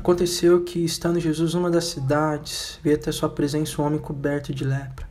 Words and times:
Aconteceu 0.00 0.64
que, 0.64 0.82
estando 0.82 1.20
Jesus 1.20 1.52
numa 1.52 1.70
das 1.70 1.84
cidades, 1.84 2.80
veio 2.82 2.96
até 2.96 3.12
sua 3.12 3.28
presença 3.28 3.82
um 3.82 3.84
homem 3.84 4.00
coberto 4.00 4.54
de 4.54 4.64
lepra. 4.64 5.06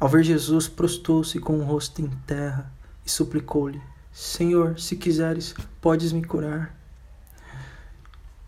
Ao 0.00 0.08
ver 0.08 0.24
Jesus, 0.24 0.66
prostou-se 0.66 1.38
com 1.38 1.58
o 1.58 1.62
rosto 1.62 2.00
em 2.00 2.08
terra 2.26 2.72
e 3.04 3.10
suplicou-lhe: 3.10 3.82
Senhor, 4.10 4.80
se 4.80 4.96
quiseres, 4.96 5.54
podes 5.78 6.10
me 6.10 6.24
curar. 6.24 6.74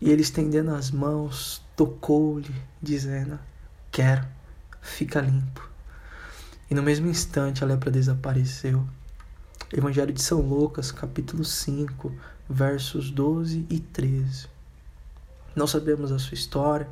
E 0.01 0.09
ele, 0.09 0.23
estendendo 0.23 0.73
as 0.73 0.89
mãos, 0.89 1.63
tocou-lhe, 1.75 2.55
dizendo: 2.81 3.37
Quero, 3.91 4.25
fica 4.81 5.21
limpo. 5.21 5.69
E 6.71 6.73
no 6.73 6.81
mesmo 6.81 7.05
instante 7.05 7.63
a 7.63 7.67
lepra 7.67 7.91
desapareceu. 7.91 8.83
Evangelho 9.71 10.11
de 10.11 10.23
São 10.23 10.41
Lucas, 10.41 10.91
capítulo 10.91 11.45
5, 11.45 12.11
versos 12.49 13.11
12 13.11 13.67
e 13.69 13.79
13. 13.79 14.50
Não 15.55 15.67
sabemos 15.67 16.11
a 16.11 16.19
sua 16.19 16.35
história, 16.35 16.87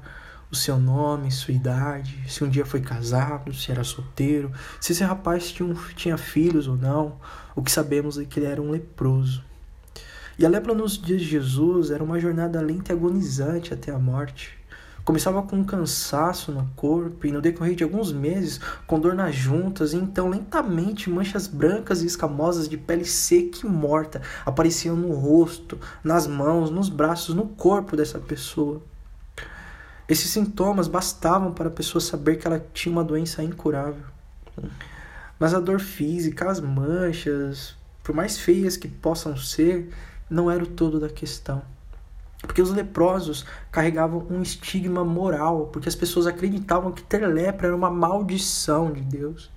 o 0.52 0.56
seu 0.56 0.80
nome, 0.80 1.32
sua 1.32 1.54
idade, 1.54 2.24
se 2.28 2.44
um 2.44 2.50
dia 2.50 2.66
foi 2.66 2.82
casado, 2.82 3.54
se 3.54 3.72
era 3.72 3.84
solteiro, 3.84 4.52
se 4.82 4.92
esse 4.92 5.04
rapaz 5.04 5.52
tinha, 5.52 5.76
tinha 5.96 6.18
filhos 6.18 6.68
ou 6.68 6.76
não. 6.76 7.18
O 7.56 7.62
que 7.62 7.72
sabemos 7.72 8.18
é 8.18 8.26
que 8.26 8.40
ele 8.40 8.48
era 8.48 8.62
um 8.62 8.72
leproso. 8.72 9.44
E 10.38 10.46
a 10.46 10.50
lepra 10.50 10.74
nos 10.74 10.98
dias 10.98 11.22
de 11.22 11.28
Jesus 11.28 11.92
era 11.92 12.04
uma 12.04 12.20
jornada 12.20 12.62
lenta 12.62 12.92
e 12.92 12.96
agonizante 12.96 13.74
até 13.74 13.92
a 13.92 14.00
morte. 14.00 14.59
Começava 15.10 15.42
com 15.42 15.56
um 15.56 15.64
cansaço 15.64 16.52
no 16.52 16.70
corpo 16.76 17.26
e 17.26 17.32
no 17.32 17.42
decorrer 17.42 17.74
de 17.74 17.84
alguns 17.84 18.12
meses 18.12 18.60
com 18.86 19.00
dor 19.00 19.16
nas 19.16 19.34
juntas, 19.34 19.92
e 19.92 19.98
então 19.98 20.30
lentamente 20.30 21.10
manchas 21.10 21.48
brancas 21.48 22.04
e 22.04 22.06
escamosas 22.06 22.70
de 22.70 22.78
pele 22.78 23.04
seca 23.04 23.66
e 23.66 23.66
morta 23.68 24.22
apareciam 24.46 24.96
no 24.96 25.12
rosto, 25.14 25.80
nas 26.04 26.28
mãos, 26.28 26.70
nos 26.70 26.90
braços, 26.90 27.34
no 27.34 27.48
corpo 27.48 27.98
dessa 27.98 28.20
pessoa. 28.20 28.84
Esses 30.08 30.30
sintomas 30.30 30.88
bastavam 30.88 31.54
para 31.54 31.70
a 31.70 31.72
pessoa 31.72 32.00
saber 32.00 32.36
que 32.36 32.46
ela 32.46 32.64
tinha 32.72 32.94
uma 32.94 33.04
doença 33.04 33.42
incurável. 33.42 34.06
Mas 35.40 35.56
a 35.56 35.60
dor 35.60 35.80
física, 35.80 36.52
as 36.52 36.60
manchas, 36.60 37.76
por 38.04 38.14
mais 38.14 38.38
feias 38.38 38.78
que 38.78 38.88
possam 38.88 39.36
ser, 39.36 39.90
não 40.30 40.52
era 40.52 40.64
o 40.64 40.68
todo 40.68 41.00
da 41.00 41.10
questão. 41.10 41.64
Porque 42.42 42.62
os 42.62 42.72
leprosos 42.72 43.46
carregavam 43.72 44.26
um 44.30 44.42
estigma 44.42 45.04
moral, 45.04 45.68
porque 45.68 45.90
as 45.90 45.96
pessoas 45.96 46.26
acreditavam 46.26 46.92
que 46.92 47.04
ter 47.04 47.26
lepra 47.28 47.68
era 47.68 47.76
uma 47.76 47.90
maldição 47.90 48.92
de 48.92 49.02
Deus. 49.02 49.52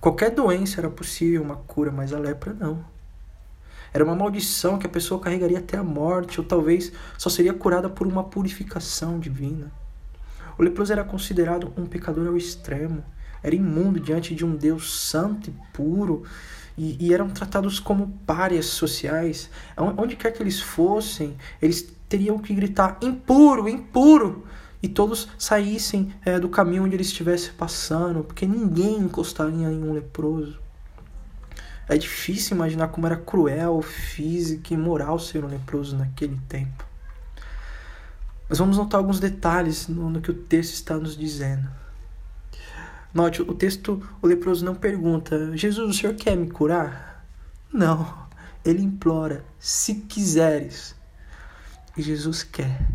Qualquer 0.00 0.30
doença 0.32 0.80
era 0.80 0.90
possível 0.90 1.42
uma 1.42 1.56
cura, 1.56 1.92
mas 1.92 2.12
a 2.12 2.18
lepra 2.18 2.52
não. 2.52 2.84
Era 3.94 4.04
uma 4.04 4.16
maldição 4.16 4.78
que 4.78 4.86
a 4.86 4.90
pessoa 4.90 5.20
carregaria 5.20 5.58
até 5.58 5.76
a 5.76 5.84
morte, 5.84 6.40
ou 6.40 6.46
talvez 6.46 6.92
só 7.16 7.30
seria 7.30 7.52
curada 7.52 7.88
por 7.88 8.06
uma 8.06 8.24
purificação 8.24 9.20
divina. 9.20 9.70
O 10.58 10.62
leproso 10.62 10.92
era 10.92 11.04
considerado 11.04 11.72
um 11.76 11.86
pecador 11.86 12.26
ao 12.26 12.36
extremo, 12.36 13.04
era 13.42 13.54
imundo 13.54 14.00
diante 14.00 14.34
de 14.34 14.44
um 14.44 14.56
Deus 14.56 15.08
santo 15.08 15.50
e 15.50 15.54
puro, 15.72 16.24
e, 16.76 16.96
e, 16.98 17.12
eram 17.12 17.28
tratados 17.28 17.78
como 17.78 18.08
párias 18.26 18.66
sociais. 18.66 19.50
Onde 19.76 20.16
quer 20.16 20.32
que 20.32 20.42
eles 20.42 20.60
fossem, 20.60 21.36
eles 21.60 21.94
teriam 22.08 22.38
que 22.38 22.54
gritar 22.54 22.98
impuro, 23.02 23.68
impuro, 23.68 24.44
e 24.82 24.88
todos 24.88 25.28
saíssem 25.38 26.12
é, 26.24 26.40
do 26.40 26.48
caminho 26.48 26.84
onde 26.84 26.96
eles 26.96 27.06
estivessem 27.06 27.52
passando, 27.52 28.24
porque 28.24 28.46
ninguém 28.46 28.98
encostaria 28.98 29.68
em 29.68 29.82
um 29.82 29.92
leproso. 29.92 30.60
É 31.88 31.96
difícil 31.96 32.56
imaginar 32.56 32.88
como 32.88 33.06
era 33.06 33.16
cruel, 33.16 33.80
físico 33.82 34.72
e 34.72 34.76
moral 34.76 35.18
ser 35.18 35.44
um 35.44 35.48
leproso 35.48 35.96
naquele 35.96 36.38
tempo. 36.48 36.84
Mas 38.48 38.58
vamos 38.58 38.76
notar 38.76 38.98
alguns 38.98 39.20
detalhes 39.20 39.88
no, 39.88 40.10
no 40.10 40.20
que 40.20 40.30
o 40.30 40.34
texto 40.34 40.74
está 40.74 40.96
nos 40.96 41.16
dizendo. 41.16 41.68
Note, 43.14 43.42
o 43.42 43.52
texto, 43.54 44.02
o 44.22 44.26
leproso 44.26 44.64
não 44.64 44.74
pergunta: 44.74 45.56
Jesus, 45.56 45.90
o 45.90 45.98
senhor 45.98 46.14
quer 46.14 46.36
me 46.36 46.50
curar? 46.50 47.24
Não. 47.72 48.22
Ele 48.64 48.82
implora: 48.82 49.44
se 49.58 49.94
quiseres. 49.94 50.94
E 51.96 52.02
Jesus 52.02 52.42
quer. 52.42 52.88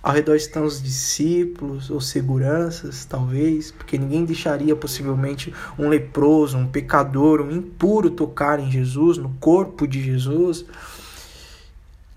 Ao 0.00 0.12
redor 0.12 0.36
estão 0.36 0.64
os 0.64 0.80
discípulos 0.80 1.90
ou 1.90 2.00
seguranças, 2.00 3.04
talvez, 3.04 3.72
porque 3.72 3.98
ninguém 3.98 4.24
deixaria 4.24 4.76
possivelmente 4.76 5.52
um 5.76 5.88
leproso, 5.88 6.56
um 6.56 6.68
pecador, 6.68 7.40
um 7.40 7.50
impuro 7.50 8.10
tocar 8.10 8.60
em 8.60 8.70
Jesus, 8.70 9.18
no 9.18 9.30
corpo 9.40 9.88
de 9.88 10.00
Jesus. 10.02 10.64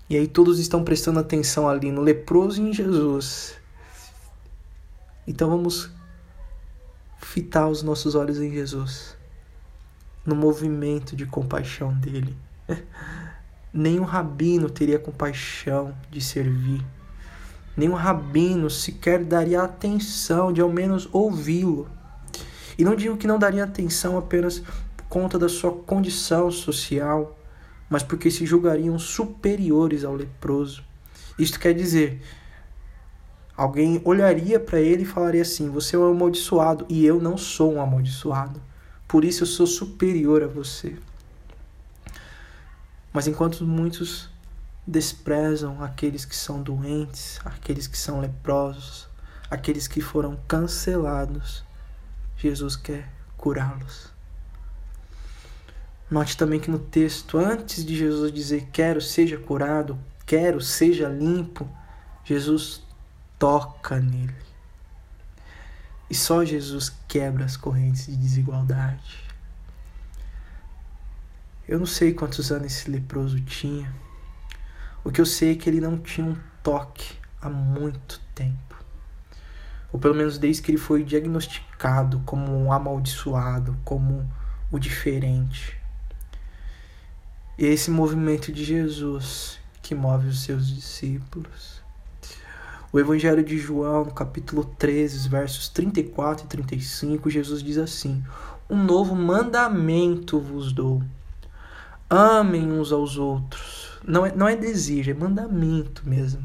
E 0.08 0.16
aí 0.16 0.28
todos 0.28 0.60
estão 0.60 0.84
prestando 0.84 1.18
atenção 1.18 1.68
ali 1.68 1.90
no 1.90 2.02
leproso 2.02 2.62
e 2.62 2.70
em 2.70 2.72
Jesus. 2.72 3.56
Então 5.26 5.50
vamos 5.50 5.90
fitar 7.32 7.68
os 7.68 7.82
nossos 7.82 8.14
olhos 8.14 8.38
em 8.38 8.50
Jesus, 8.50 9.14
no 10.24 10.34
movimento 10.34 11.14
de 11.14 11.26
compaixão 11.26 11.92
dele. 11.92 12.34
Nenhum 13.70 14.02
rabino 14.02 14.70
teria 14.70 14.98
compaixão 14.98 15.94
de 16.10 16.22
servir. 16.22 16.82
Nenhum 17.76 17.94
rabino 17.94 18.70
sequer 18.70 19.22
daria 19.22 19.62
atenção 19.62 20.50
de 20.50 20.62
ao 20.62 20.72
menos 20.72 21.06
ouvi-lo. 21.12 21.86
E 22.78 22.84
não 22.84 22.96
digo 22.96 23.18
que 23.18 23.26
não 23.26 23.38
daria 23.38 23.64
atenção 23.64 24.16
apenas 24.16 24.60
por 24.96 25.04
conta 25.10 25.38
da 25.38 25.50
sua 25.50 25.70
condição 25.70 26.50
social, 26.50 27.38
mas 27.90 28.02
porque 28.02 28.30
se 28.30 28.46
julgariam 28.46 28.98
superiores 28.98 30.02
ao 30.02 30.14
leproso. 30.14 30.82
Isto 31.38 31.60
quer 31.60 31.74
dizer 31.74 32.22
Alguém 33.58 34.00
olharia 34.04 34.60
para 34.60 34.80
ele 34.80 35.02
e 35.02 35.04
falaria 35.04 35.42
assim: 35.42 35.68
Você 35.68 35.96
é 35.96 35.98
um 35.98 36.12
amaldiçoado 36.12 36.86
e 36.88 37.04
eu 37.04 37.20
não 37.20 37.36
sou 37.36 37.74
um 37.74 37.82
amaldiçoado. 37.82 38.62
Por 39.08 39.24
isso 39.24 39.42
eu 39.42 39.48
sou 39.48 39.66
superior 39.66 40.44
a 40.44 40.46
você. 40.46 40.96
Mas 43.12 43.26
enquanto 43.26 43.64
muitos 43.64 44.30
desprezam 44.86 45.82
aqueles 45.82 46.24
que 46.24 46.36
são 46.36 46.62
doentes, 46.62 47.40
aqueles 47.44 47.88
que 47.88 47.98
são 47.98 48.20
leprosos, 48.20 49.08
aqueles 49.50 49.88
que 49.88 50.00
foram 50.00 50.38
cancelados, 50.46 51.64
Jesus 52.36 52.76
quer 52.76 53.10
curá-los. 53.36 54.12
Note 56.08 56.36
também 56.36 56.60
que 56.60 56.70
no 56.70 56.78
texto, 56.78 57.38
antes 57.38 57.84
de 57.84 57.96
Jesus 57.96 58.30
dizer 58.30 58.68
quero 58.72 59.00
seja 59.00 59.36
curado, 59.36 59.98
quero 60.24 60.60
seja 60.60 61.08
limpo, 61.08 61.68
Jesus 62.24 62.86
toca 63.38 64.00
nele. 64.00 64.34
E 66.10 66.14
só 66.14 66.44
Jesus 66.44 66.92
quebra 67.06 67.44
as 67.44 67.56
correntes 67.56 68.06
de 68.06 68.16
desigualdade. 68.16 69.28
Eu 71.68 71.78
não 71.78 71.86
sei 71.86 72.14
quantos 72.14 72.50
anos 72.50 72.66
esse 72.66 72.90
leproso 72.90 73.40
tinha. 73.42 73.94
O 75.04 75.12
que 75.12 75.20
eu 75.20 75.26
sei 75.26 75.52
é 75.52 75.54
que 75.54 75.68
ele 75.68 75.80
não 75.80 75.98
tinha 75.98 76.26
um 76.26 76.36
toque 76.62 77.14
há 77.40 77.48
muito 77.48 78.20
tempo. 78.34 78.74
Ou 79.92 80.00
pelo 80.00 80.14
menos 80.14 80.38
desde 80.38 80.62
que 80.62 80.70
ele 80.70 80.78
foi 80.78 81.04
diagnosticado 81.04 82.20
como 82.24 82.56
um 82.56 82.72
amaldiçoado, 82.72 83.78
como 83.84 84.30
o 84.70 84.78
diferente. 84.78 85.78
E 87.58 87.66
é 87.66 87.68
esse 87.68 87.90
movimento 87.90 88.52
de 88.52 88.64
Jesus 88.64 89.58
que 89.82 89.94
move 89.94 90.28
os 90.28 90.42
seus 90.42 90.68
discípulos. 90.68 91.77
O 92.90 92.98
Evangelho 92.98 93.44
de 93.44 93.58
João, 93.58 94.06
no 94.06 94.12
capítulo 94.12 94.64
13, 94.64 95.28
versos 95.28 95.68
34 95.68 96.46
e 96.46 96.48
35, 96.48 97.28
Jesus 97.28 97.62
diz 97.62 97.76
assim: 97.76 98.24
Um 98.68 98.82
novo 98.82 99.14
mandamento 99.14 100.40
vos 100.40 100.72
dou. 100.72 101.02
Amem 102.08 102.72
uns 102.72 102.90
aos 102.90 103.18
outros. 103.18 104.00
Não 104.02 104.24
é, 104.24 104.34
não 104.34 104.48
é 104.48 104.56
desejo, 104.56 105.10
é 105.10 105.14
mandamento 105.14 106.02
mesmo. 106.08 106.42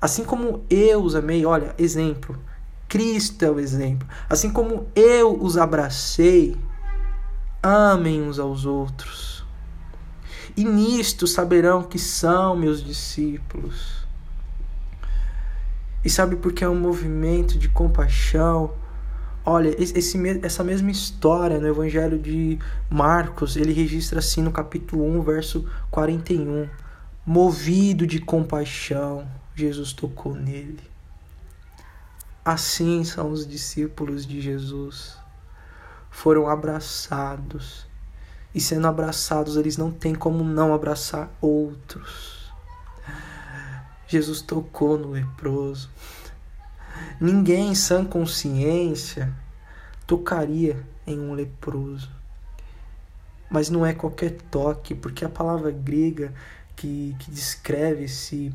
Assim 0.00 0.24
como 0.24 0.64
eu 0.70 1.02
os 1.02 1.14
amei, 1.14 1.44
olha, 1.44 1.74
exemplo. 1.76 2.38
Cristo 2.88 3.44
é 3.44 3.50
o 3.50 3.60
exemplo. 3.60 4.08
Assim 4.30 4.50
como 4.50 4.86
eu 4.96 5.38
os 5.38 5.58
abracei, 5.58 6.56
amem 7.62 8.22
uns 8.22 8.38
aos 8.38 8.64
outros. 8.64 9.44
E 10.56 10.64
nisto 10.64 11.26
saberão 11.26 11.82
que 11.82 11.98
são 11.98 12.56
meus 12.56 12.82
discípulos 12.82 14.07
e 16.08 16.10
sabe 16.10 16.36
por 16.36 16.54
que 16.54 16.64
é 16.64 16.68
um 16.70 16.80
movimento 16.80 17.58
de 17.58 17.68
compaixão? 17.68 18.72
Olha, 19.44 19.68
esse, 19.78 20.18
essa 20.42 20.64
mesma 20.64 20.90
história 20.90 21.60
no 21.60 21.68
Evangelho 21.68 22.18
de 22.18 22.58
Marcos, 22.88 23.58
ele 23.58 23.74
registra 23.74 24.20
assim 24.20 24.40
no 24.40 24.50
capítulo 24.50 25.04
1, 25.04 25.20
verso 25.20 25.68
41. 25.90 26.66
Movido 27.26 28.06
de 28.06 28.20
compaixão, 28.20 29.28
Jesus 29.54 29.92
tocou 29.92 30.34
nele. 30.34 30.80
Assim 32.42 33.04
são 33.04 33.30
os 33.30 33.46
discípulos 33.46 34.26
de 34.26 34.40
Jesus. 34.40 35.14
Foram 36.10 36.48
abraçados. 36.48 37.86
E 38.54 38.62
sendo 38.62 38.86
abraçados, 38.86 39.58
eles 39.58 39.76
não 39.76 39.90
têm 39.90 40.14
como 40.14 40.42
não 40.42 40.72
abraçar 40.72 41.30
outros. 41.38 42.37
Jesus 44.08 44.40
tocou 44.40 44.98
no 44.98 45.10
leproso. 45.10 45.90
Ninguém 47.20 47.68
em 47.68 47.74
sã 47.74 48.04
consciência 48.04 49.32
tocaria 50.06 50.82
em 51.06 51.20
um 51.20 51.34
leproso. 51.34 52.10
Mas 53.50 53.70
não 53.70 53.84
é 53.84 53.94
qualquer 53.94 54.32
toque, 54.50 54.94
porque 54.94 55.24
a 55.24 55.28
palavra 55.28 55.70
grega 55.70 56.32
que, 56.74 57.14
que 57.18 57.30
descreve 57.30 58.04
esse, 58.04 58.52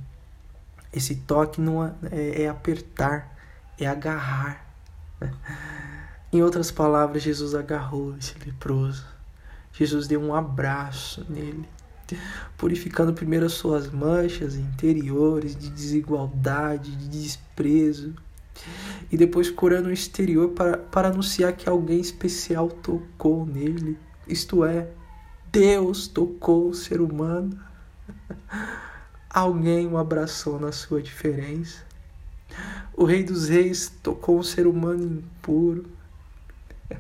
esse 0.92 1.16
toque 1.16 1.62
não 1.62 1.86
é, 1.86 1.94
é, 2.12 2.42
é 2.44 2.50
apertar, 2.50 3.36
é 3.80 3.86
agarrar. 3.86 4.66
Em 6.32 6.42
outras 6.42 6.72
palavras, 6.72 7.22
Jesus 7.22 7.54
agarrou 7.54 8.18
esse 8.18 8.34
leproso. 8.40 9.06
Jesus 9.72 10.08
deu 10.08 10.20
um 10.20 10.34
abraço 10.34 11.26
nele, 11.30 11.68
purificando 12.58 13.14
primeiro 13.14 13.46
as 13.46 13.54
suas 13.54 13.90
manchas 13.90 14.56
interiores 14.56 15.56
de 15.56 15.70
desigualdade, 15.70 16.96
de 16.96 17.08
desprezo, 17.08 18.14
e 19.12 19.18
depois 19.18 19.50
curando 19.50 19.90
o 19.90 19.94
exterior 19.94 20.50
para, 20.50 20.78
para 20.78 21.10
anunciar 21.10 21.54
que 21.54 21.68
alguém 21.68 22.00
especial 22.00 22.70
tocou 22.70 23.46
nele. 23.46 23.98
Isto 24.28 24.64
é, 24.64 24.88
Deus 25.52 26.08
tocou 26.08 26.70
o 26.70 26.74
ser 26.74 27.02
humano. 27.02 27.60
Alguém 29.30 29.88
o 29.88 29.98
abraçou 29.98 30.60
na 30.60 30.72
sua 30.72 31.02
diferença. 31.02 31.84
O 32.96 33.04
Rei 33.04 33.24
dos 33.24 33.50
Reis 33.50 33.92
tocou 34.02 34.38
um 34.38 34.44
ser 34.44 34.68
humano 34.68 35.04
impuro. 35.04 35.86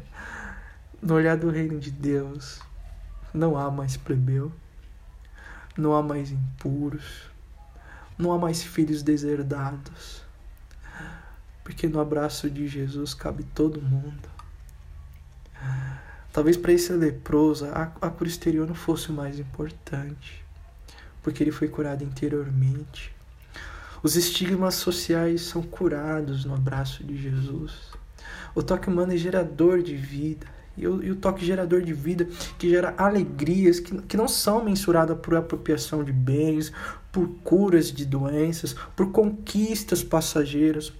No 1.01 1.15
olhar 1.15 1.35
do 1.35 1.49
reino 1.49 1.77
de 1.81 1.91
Deus, 1.91 2.61
não 3.33 3.57
há 3.57 3.69
mais 3.69 3.97
plebeu, 3.97 4.53
não 5.77 5.95
há 5.95 6.01
mais 6.01 6.31
impuros, 6.31 7.29
não 8.17 8.31
há 8.31 8.37
mais 8.37 8.61
filhos 8.61 9.01
deserdados, 9.01 10.23
porque 11.63 11.87
no 11.87 11.99
abraço 11.99 12.49
de 12.49 12.67
Jesus 12.67 13.13
cabe 13.13 13.43
todo 13.55 13.81
mundo. 13.81 14.29
Talvez 16.31 16.57
para 16.57 16.73
esse 16.73 16.91
leproso 16.93 17.65
a, 17.65 17.91
a 18.01 18.09
cura 18.09 18.29
exterior 18.29 18.67
não 18.67 18.75
fosse 18.75 19.09
o 19.09 19.13
mais 19.13 19.39
importante, 19.39 20.43
porque 21.21 21.43
ele 21.43 21.51
foi 21.51 21.67
curado 21.67 22.03
interiormente. 22.03 23.13
Os 24.01 24.15
estigmas 24.15 24.75
sociais 24.75 25.41
são 25.41 25.61
curados 25.61 26.43
no 26.43 26.53
abraço 26.53 27.03
de 27.03 27.15
Jesus. 27.15 27.93
O 28.53 28.61
toque 28.61 28.89
humano 28.89 29.13
é 29.13 29.17
gerador 29.17 29.81
de 29.81 29.95
vida. 29.95 30.45
E 30.75 30.87
o, 30.87 31.03
e 31.03 31.11
o 31.11 31.15
toque 31.15 31.45
gerador 31.45 31.81
de 31.81 31.93
vida 31.93 32.27
que 32.57 32.69
gera 32.69 32.93
alegrias 32.97 33.79
que, 33.79 34.01
que 34.01 34.17
não 34.17 34.27
são 34.27 34.63
mensuradas 34.63 35.17
por 35.19 35.35
apropriação 35.35 36.03
de 36.03 36.11
bens, 36.11 36.71
por 37.11 37.27
curas 37.43 37.91
de 37.91 38.05
doenças, 38.05 38.75
por 38.95 39.11
conquistas 39.11 40.03
passageiras. 40.03 40.91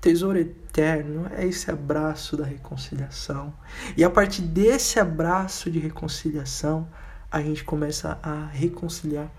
Tesouro 0.00 0.38
eterno 0.38 1.28
é 1.36 1.46
esse 1.46 1.70
abraço 1.70 2.36
da 2.36 2.44
reconciliação. 2.44 3.52
E 3.96 4.04
a 4.04 4.08
partir 4.08 4.42
desse 4.42 4.98
abraço 4.98 5.70
de 5.70 5.78
reconciliação, 5.78 6.88
a 7.30 7.42
gente 7.42 7.64
começa 7.64 8.18
a 8.22 8.46
reconciliar 8.46 9.30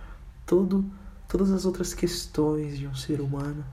todo 0.45 0.85
todas 1.29 1.51
as 1.51 1.63
outras 1.63 1.93
questões 1.93 2.77
de 2.77 2.87
um 2.87 2.95
ser 2.95 3.21
humano. 3.21 3.63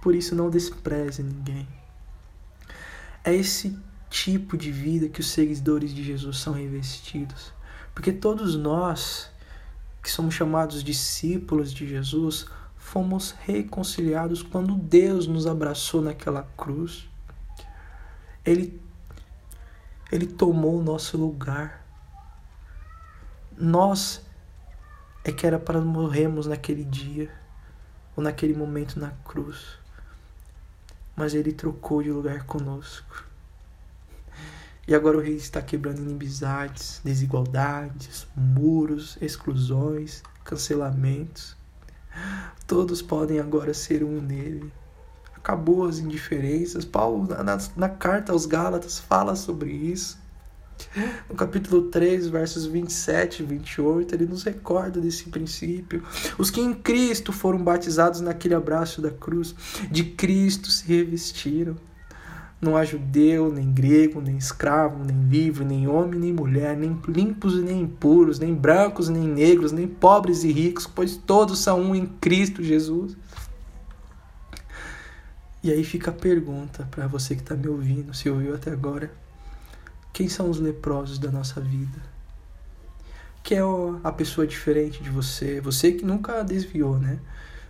Por 0.00 0.14
isso, 0.14 0.34
não 0.34 0.48
despreze 0.48 1.22
ninguém. 1.22 1.68
É 3.22 3.34
esse 3.34 3.78
tipo 4.10 4.56
de 4.56 4.70
vida 4.70 5.08
que 5.08 5.20
os 5.20 5.30
seguidores 5.30 5.94
de 5.94 6.02
Jesus 6.02 6.38
são 6.38 6.52
revestidos. 6.52 7.52
Porque 7.94 8.12
todos 8.12 8.56
nós, 8.56 9.30
que 10.02 10.10
somos 10.10 10.34
chamados 10.34 10.82
discípulos 10.82 11.72
de 11.72 11.86
Jesus, 11.86 12.46
fomos 12.76 13.34
reconciliados 13.40 14.42
quando 14.42 14.74
Deus 14.74 15.26
nos 15.26 15.46
abraçou 15.46 16.00
naquela 16.00 16.42
cruz. 16.56 17.08
Ele, 18.44 18.80
ele 20.10 20.26
tomou 20.26 20.78
o 20.78 20.82
nosso 20.82 21.18
lugar. 21.18 21.84
Nós 23.56 24.24
é 25.24 25.32
que 25.32 25.46
era 25.46 25.58
para 25.58 25.80
morrermos 25.80 26.46
naquele 26.46 26.84
dia 26.84 27.30
ou 28.16 28.22
naquele 28.22 28.54
momento 28.54 28.98
na 28.98 29.10
cruz. 29.24 29.78
Mas 31.14 31.34
ele 31.34 31.52
trocou 31.52 32.02
de 32.02 32.10
lugar 32.10 32.46
conosco. 32.46 33.27
E 34.88 34.94
agora 34.94 35.18
o 35.18 35.20
rei 35.20 35.36
está 35.36 35.60
quebrando 35.60 36.00
inimizades, 36.00 36.98
desigualdades, 37.04 38.26
muros, 38.34 39.18
exclusões, 39.20 40.22
cancelamentos. 40.42 41.54
Todos 42.66 43.02
podem 43.02 43.38
agora 43.38 43.74
ser 43.74 44.02
um 44.02 44.18
nele. 44.18 44.72
Acabou 45.36 45.86
as 45.86 45.98
indiferenças. 45.98 46.86
Paulo, 46.86 47.28
na, 47.28 47.58
na 47.76 47.88
carta 47.90 48.32
aos 48.32 48.46
Gálatas, 48.46 48.98
fala 48.98 49.36
sobre 49.36 49.70
isso. 49.70 50.18
No 51.28 51.34
capítulo 51.34 51.90
3, 51.90 52.28
versos 52.28 52.64
27 52.64 53.42
e 53.42 53.46
28, 53.46 54.14
ele 54.14 54.24
nos 54.24 54.42
recorda 54.42 55.02
desse 55.02 55.24
princípio. 55.24 56.02
Os 56.38 56.50
que 56.50 56.62
em 56.62 56.72
Cristo 56.72 57.30
foram 57.30 57.62
batizados 57.62 58.22
naquele 58.22 58.54
abraço 58.54 59.02
da 59.02 59.10
cruz, 59.10 59.54
de 59.90 60.04
Cristo 60.04 60.70
se 60.70 60.86
revestiram. 60.86 61.76
Não 62.60 62.76
há 62.76 62.84
judeu, 62.84 63.52
nem 63.52 63.72
grego, 63.72 64.20
nem 64.20 64.36
escravo, 64.36 65.04
nem 65.04 65.28
livre, 65.28 65.64
nem 65.64 65.86
homem, 65.86 66.18
nem 66.18 66.32
mulher, 66.32 66.76
nem 66.76 67.00
limpos 67.06 67.54
e 67.54 67.60
nem 67.60 67.82
impuros, 67.82 68.40
nem 68.40 68.52
brancos, 68.52 69.08
nem 69.08 69.22
negros, 69.22 69.70
nem 69.70 69.86
pobres 69.86 70.42
e 70.42 70.50
ricos, 70.50 70.86
pois 70.86 71.16
todos 71.16 71.60
são 71.60 71.80
um 71.80 71.94
em 71.94 72.06
Cristo 72.06 72.62
Jesus. 72.62 73.16
E 75.62 75.70
aí 75.70 75.84
fica 75.84 76.10
a 76.10 76.14
pergunta 76.14 76.88
para 76.90 77.06
você 77.06 77.36
que 77.36 77.42
está 77.42 77.54
me 77.54 77.68
ouvindo, 77.68 78.14
se 78.14 78.28
ouviu 78.28 78.54
até 78.54 78.70
agora. 78.70 79.10
Quem 80.12 80.28
são 80.28 80.50
os 80.50 80.58
leprosos 80.58 81.18
da 81.18 81.30
nossa 81.30 81.60
vida? 81.60 81.98
Quem 83.42 83.58
é 83.58 83.62
a 84.02 84.12
pessoa 84.12 84.46
diferente 84.46 85.02
de 85.02 85.10
você? 85.10 85.60
Você 85.60 85.92
que 85.92 86.04
nunca 86.04 86.42
desviou, 86.42 86.98
né? 86.98 87.20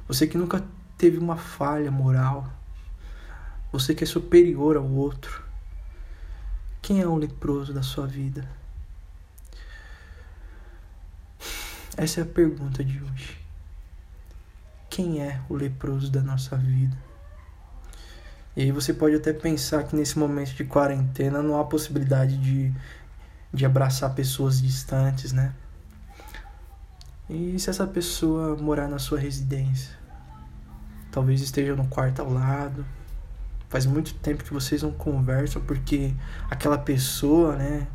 Você 0.06 0.26
que 0.26 0.38
nunca 0.38 0.64
teve 0.96 1.18
uma 1.18 1.36
falha 1.36 1.90
moral. 1.90 2.57
Você 3.70 3.94
que 3.94 4.04
é 4.04 4.06
superior 4.06 4.76
ao 4.76 4.86
outro. 4.86 5.44
Quem 6.80 7.00
é 7.00 7.06
o 7.06 7.16
leproso 7.16 7.72
da 7.72 7.82
sua 7.82 8.06
vida? 8.06 8.48
Essa 11.96 12.20
é 12.20 12.22
a 12.22 12.26
pergunta 12.26 12.82
de 12.82 13.02
hoje. 13.02 13.36
Quem 14.88 15.20
é 15.20 15.40
o 15.48 15.54
leproso 15.54 16.10
da 16.10 16.22
nossa 16.22 16.56
vida? 16.56 16.96
E 18.56 18.62
aí 18.62 18.72
você 18.72 18.94
pode 18.94 19.14
até 19.14 19.32
pensar 19.32 19.84
que 19.84 19.94
nesse 19.94 20.18
momento 20.18 20.54
de 20.54 20.64
quarentena 20.64 21.42
não 21.42 21.60
há 21.60 21.64
possibilidade 21.64 22.36
de, 22.38 22.74
de 23.52 23.66
abraçar 23.66 24.14
pessoas 24.14 24.60
distantes, 24.60 25.32
né? 25.32 25.52
E 27.28 27.58
se 27.58 27.68
essa 27.68 27.86
pessoa 27.86 28.56
morar 28.56 28.88
na 28.88 28.98
sua 28.98 29.18
residência? 29.18 29.94
Talvez 31.12 31.40
esteja 31.40 31.76
no 31.76 31.86
quarto 31.86 32.20
ao 32.20 32.32
lado. 32.32 32.86
Faz 33.68 33.84
muito 33.84 34.14
tempo 34.14 34.44
que 34.44 34.52
vocês 34.52 34.82
não 34.82 34.92
conversam 34.92 35.60
porque 35.62 36.14
aquela 36.50 36.78
pessoa, 36.78 37.56
né? 37.56 37.86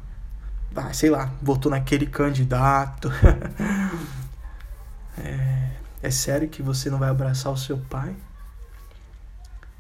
Ah, 0.76 0.94
sei 0.94 1.10
lá, 1.10 1.32
votou 1.42 1.72
naquele 1.72 2.06
candidato. 2.06 3.12
é, 5.18 5.72
é 6.02 6.12
sério 6.12 6.48
que 6.48 6.62
você 6.62 6.90
não 6.90 7.00
vai 7.00 7.10
abraçar 7.10 7.52
o 7.52 7.58
seu 7.58 7.78
pai? 7.78 8.16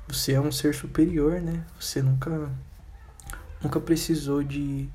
Você 0.07 0.33
é 0.33 0.41
um 0.41 0.51
ser 0.51 0.73
superior, 0.73 1.41
né? 1.41 1.63
Você 1.79 2.01
nunca 2.01 2.49
nunca 3.63 3.79
precisou 3.79 4.43
de, 4.43 4.89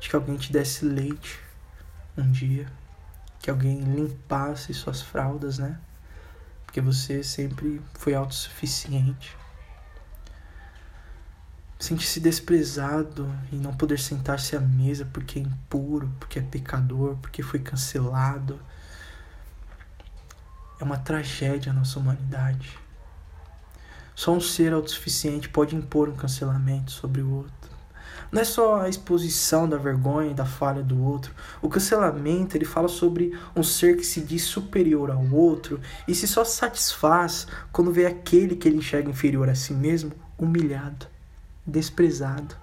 de 0.00 0.08
que 0.08 0.16
alguém 0.16 0.36
te 0.36 0.52
desse 0.52 0.84
leite 0.84 1.40
um 2.16 2.30
dia, 2.30 2.66
que 3.40 3.50
alguém 3.50 3.80
limpasse 3.80 4.74
suas 4.74 5.00
fraldas, 5.00 5.58
né? 5.58 5.78
Porque 6.64 6.80
você 6.80 7.22
sempre 7.22 7.80
foi 7.94 8.14
autossuficiente. 8.14 9.36
Sentir-se 11.84 12.18
desprezado 12.18 13.30
e 13.52 13.56
não 13.56 13.74
poder 13.74 13.98
sentar-se 13.98 14.56
à 14.56 14.60
mesa 14.60 15.06
porque 15.12 15.38
é 15.38 15.42
impuro, 15.42 16.10
porque 16.18 16.38
é 16.38 16.42
pecador, 16.42 17.16
porque 17.16 17.42
foi 17.42 17.60
cancelado. 17.60 18.58
É 20.80 20.84
uma 20.84 20.96
tragédia 20.96 21.72
a 21.72 21.74
nossa 21.74 21.98
humanidade. 21.98 22.78
Só 24.14 24.32
um 24.32 24.40
ser 24.40 24.72
autossuficiente 24.72 25.50
pode 25.50 25.76
impor 25.76 26.08
um 26.08 26.16
cancelamento 26.16 26.90
sobre 26.90 27.20
o 27.20 27.30
outro. 27.30 27.70
Não 28.32 28.40
é 28.40 28.44
só 28.44 28.80
a 28.80 28.88
exposição 28.88 29.68
da 29.68 29.76
vergonha 29.76 30.30
e 30.30 30.34
da 30.34 30.46
falha 30.46 30.82
do 30.82 30.98
outro. 31.04 31.34
O 31.60 31.68
cancelamento, 31.68 32.56
ele 32.56 32.64
fala 32.64 32.88
sobre 32.88 33.38
um 33.54 33.62
ser 33.62 33.98
que 33.98 34.06
se 34.06 34.22
diz 34.22 34.44
superior 34.44 35.10
ao 35.10 35.30
outro 35.30 35.78
e 36.08 36.14
se 36.14 36.26
só 36.26 36.46
satisfaz 36.46 37.46
quando 37.70 37.92
vê 37.92 38.06
aquele 38.06 38.56
que 38.56 38.68
ele 38.68 38.78
enxerga 38.78 39.10
inferior 39.10 39.50
a 39.50 39.54
si 39.54 39.74
mesmo 39.74 40.12
humilhado, 40.38 41.12
desprezado. 41.66 42.56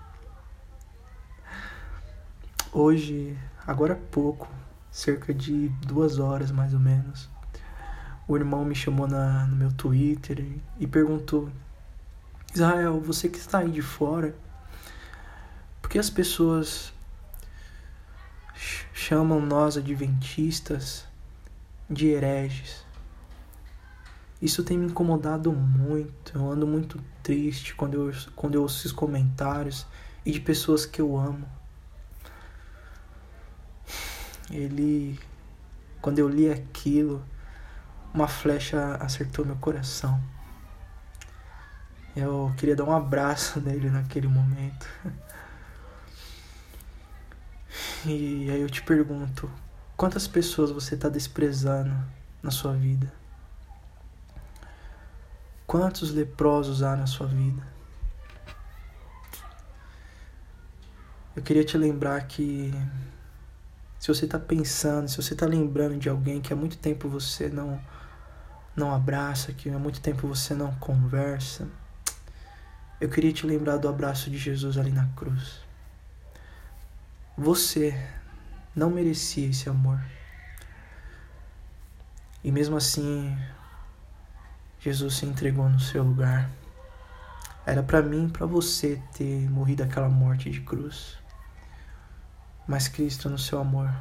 Hoje, 2.72 3.38
agora 3.65 3.93
há 3.93 3.98
pouco, 3.98 4.48
cerca 4.91 5.34
de 5.34 5.70
duas 5.86 6.20
horas 6.20 6.51
mais 6.51 6.74
ou 6.74 6.79
menos, 6.79 7.29
o 8.27 8.38
irmão 8.38 8.63
me 8.63 8.75
chamou 8.75 9.08
na, 9.08 9.46
no 9.46 9.55
meu 9.55 9.74
Twitter 9.74 10.46
e, 10.79 10.88
perguntou: 10.88 11.50
Israel, 12.53 13.01
você 13.01 13.27
que 13.27 13.38
está 13.38 13.60
aí 13.60 13.72
de 13.72 13.81
fora, 13.81 14.36
por 15.81 15.89
que 15.89 16.00
as 16.00 16.10
pessoas 16.10 16.93
chamam 18.93 19.41
nós 19.41 19.75
adventistas 19.75 21.05
de 21.89 22.08
hereges? 22.08 22.86
Isso 24.42 24.64
tem 24.64 24.78
me 24.78 24.88
incomodado 24.88 25.52
muito. 25.52 26.36
Eu 26.36 26.52
ando 26.52 26.66
muito 26.66 27.00
triste 27.22 27.76
quando 27.76 27.94
eu, 27.94 28.14
quando 28.36 28.56
eu 28.56 28.64
ouço 28.64 28.80
esses 28.80 28.92
comentários 28.92 29.86
e 30.26 30.32
de 30.32 30.40
pessoas 30.40 30.86
que 30.86 31.00
eu 31.00 31.16
amo. 31.16 31.48
Ele, 34.50 35.20
quando 36.02 36.20
eu 36.20 36.28
li 36.28 36.50
aquilo, 36.50 37.24
uma 38.14 38.28
flecha 38.28 38.96
acertou 38.96 39.46
meu 39.46 39.56
coração. 39.58 40.22
Eu 42.16 42.52
queria 42.58 42.76
dar 42.76 42.84
um 42.84 42.92
abraço 42.92 43.62
nele 43.62 43.90
naquele 43.90 44.28
momento. 44.28 44.88
E 48.06 48.50
aí 48.50 48.60
eu 48.60 48.70
te 48.70 48.82
pergunto: 48.82 49.50
quantas 49.96 50.28
pessoas 50.28 50.72
você 50.72 50.96
está 50.96 51.08
desprezando 51.08 51.96
na 52.42 52.50
sua 52.50 52.74
vida? 52.74 53.21
Quantos 55.72 56.12
leprosos 56.12 56.84
há 56.84 56.98
na 56.98 57.08
sua 57.08 57.28
vida? 57.28 57.66
Eu 61.34 61.42
queria 61.42 61.63
te 61.63 61.78
lembrar 61.78 62.28
que 62.28 62.74
se 63.98 64.10
você 64.10 64.25
está 64.25 64.38
pensando, 64.38 65.08
se 65.08 65.16
você 65.16 65.34
está 65.34 65.46
lembrando 65.46 65.98
de 65.98 66.10
alguém 66.10 66.42
que 66.42 66.51
há 66.51 66.58
muito 66.58 66.78
tempo 66.78 67.08
você 67.08 67.48
não 67.48 67.82
não 68.75 68.94
abraça, 68.94 69.54
que 69.54 69.70
há 69.70 69.80
muito 69.80 70.01
tempo 70.01 70.28
você 70.28 70.54
não 70.54 70.75
conversa, 70.75 71.70
eu 73.00 73.08
queria 73.08 73.32
te 73.32 73.48
lembrar 73.48 73.78
do 73.78 73.88
abraço 73.88 74.30
de 74.30 74.38
Jesus 74.38 74.78
ali 74.78 74.92
na 74.92 75.08
cruz. 75.16 75.62
Você 77.38 77.98
não 78.75 78.90
merecia 78.90 79.48
esse 79.48 79.70
amor. 79.70 80.04
E 82.44 82.51
mesmo 82.51 82.75
assim, 82.75 83.34
Jesus 84.84 85.18
se 85.18 85.28
entregou 85.28 85.70
no 85.70 85.80
seu 85.80 86.04
lugar. 86.04 86.50
Era 87.68 87.84
para 87.84 88.02
mim, 88.02 88.28
para 88.28 88.48
você 88.48 89.00
ter 89.14 89.48
morrido 89.48 89.84
aquela 89.84 90.10
morte 90.10 90.50
de 90.50 90.60
cruz. 90.62 91.18
Mas 92.66 92.88
Cristo, 92.88 93.30
no 93.30 93.38
seu 93.38 93.60
amor, 93.60 93.94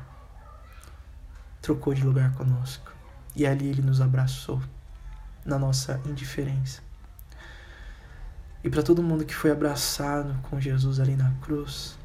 trocou 1.61 1.93
de 1.93 2.03
lugar 2.03 2.33
conosco. 2.33 2.91
E 3.37 3.47
ali 3.47 3.69
ele 3.69 3.83
nos 3.83 4.01
abraçou 4.01 4.63
na 5.45 5.59
nossa 5.59 6.01
indiferença. 6.07 6.81
E 8.65 8.71
para 8.71 8.83
todo 8.83 9.03
mundo 9.03 9.27
que 9.27 9.35
foi 9.35 9.51
abraçado 9.51 10.35
com 10.49 10.59
Jesus 10.59 10.99
ali 10.99 11.15
na 11.15 11.31
cruz, 11.43 11.99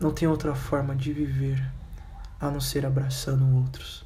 não 0.00 0.12
tem 0.12 0.26
outra 0.26 0.56
forma 0.56 0.96
de 0.96 1.12
viver 1.12 1.64
a 2.40 2.50
não 2.50 2.60
ser 2.60 2.84
abraçando 2.84 3.54
outros. 3.54 4.04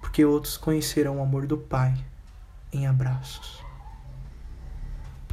Porque 0.00 0.24
outros 0.24 0.56
conhecerão 0.56 1.18
o 1.18 1.22
amor 1.24 1.44
do 1.44 1.58
Pai 1.58 1.96
em 2.72 2.86
abraços. 2.86 3.67